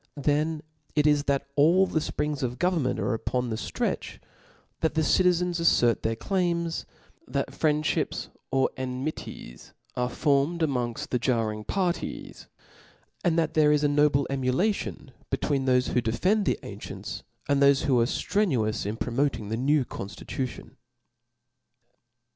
Then 0.17 0.63
it 0.95 1.05
is 1.05 1.25
that 1.25 1.45
all 1.55 1.85
the 1.85 1.99
fprings 1.99 2.41
of 2.41 2.57
government 2.57 2.99
are 2.99 3.13
upon 3.13 3.51
the 3.51 3.55
ftretch, 3.55 4.17
that 4.79 4.95
the 4.95 5.03
citizens 5.03 5.59
aiTert 5.59 6.01
their 6.01 6.15
claims, 6.15 6.87
that 7.27 7.51
friendfhips 7.51 8.29
or 8.49 8.71
enmities 8.77 9.73
are 9.95 10.09
formed 10.09 10.61
amongft 10.61 11.09
the 11.09 11.19
jarring 11.19 11.63
parties, 11.63 12.47
and 13.23 13.37
that 13.37 13.53
there 13.53 13.71
is 13.71 13.83
a 13.83 13.87
no* 13.87 14.09
ble 14.09 14.25
emulation 14.31 15.11
between 15.29 15.67
thofe 15.67 15.89
who 15.89 16.01
defend 16.01 16.45
the 16.47 16.57
an 16.63 16.79
cient^ 16.79 17.21
and 17.47 17.61
thofe 17.61 17.83
who 17.83 17.99
are 18.01 18.05
ftrenuous 18.05 18.87
in 18.87 18.97
promoting 18.97 19.49
the 19.49 19.57
new 19.57 19.85
confticution. 19.85 20.77